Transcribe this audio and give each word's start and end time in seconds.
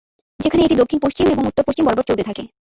যেখানে 0.39 0.61
এটি 0.63 0.75
দক্ষিণ-পশ্চিম 0.77 1.25
এবং 1.27 1.43
উত্তর-পশ্চিম 1.45 1.83
বরাবর 1.85 2.07
চলতে 2.09 2.23
থাকে। 2.23 2.43